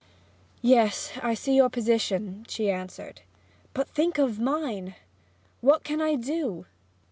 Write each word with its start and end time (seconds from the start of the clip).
'Yes, 0.63 1.11
I 1.21 1.35
see 1.35 1.53
your 1.55 1.69
position,' 1.69 2.43
she 2.49 2.71
answered. 2.71 3.21
'But 3.75 3.87
think 3.87 4.17
of 4.17 4.39
mine! 4.39 4.95
What 5.59 5.83
can 5.83 6.01
I 6.01 6.15
do? 6.15 6.65